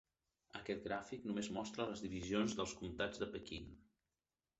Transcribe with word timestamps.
Aquest 0.59 0.79
gràfic 0.85 1.27
només 1.31 1.49
mostra 1.57 1.85
les 1.89 2.01
divisions 2.05 2.57
dels 2.61 2.73
comtats 2.81 3.21
de 3.25 3.29
Pequín. 3.37 3.69